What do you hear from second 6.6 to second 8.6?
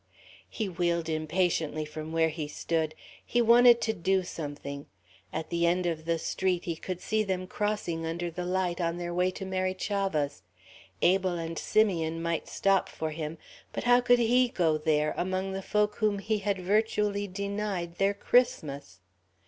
he could see them crossing under the